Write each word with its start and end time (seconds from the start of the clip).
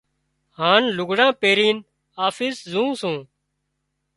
هانَ 0.57 0.81
لگھڙان 0.97 1.31
پيرينَ 1.41 1.77
آفس 2.25 2.55
زُون 2.71 2.89
سُون۔ 2.99 3.15